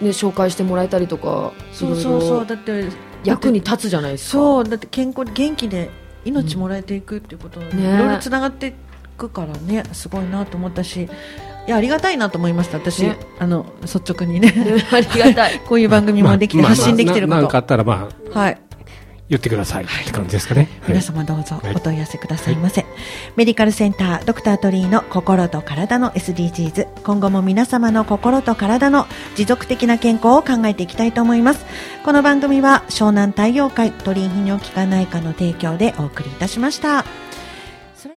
[0.00, 2.46] ね、紹介してもらえたりとかそうそうそう。
[2.46, 2.84] だって
[3.24, 4.30] 役に立つじゃないですか。
[4.32, 5.90] そうだって健康元気で
[6.24, 7.98] 命もらえていくっていうこと、いね。
[7.98, 8.72] ろいろつながってい
[9.16, 11.08] くからねすごいなと思ったしい
[11.70, 13.16] やありがたいなと思いました私、ね。
[13.38, 14.52] あの率直にね。
[14.92, 15.60] ありがたい。
[15.68, 18.58] こういう番組もできてまあ発信できてるこまあななんと、かあったらまあはい
[19.30, 20.68] 言ってくださいって感じですかね。
[20.88, 21.74] 皆様どうぞはい。
[21.76, 22.84] お問い合わせくださいませ、
[23.36, 29.06] メディカルセンタードクタートリーの心と体の SDGs 今後も皆様の心と体の
[29.36, 31.64] 持続的な健康を考えていきたいと思います。
[32.04, 37.04] この番組は湘南太陽会鳥居泌尿器科内科の提供でお送りいたしました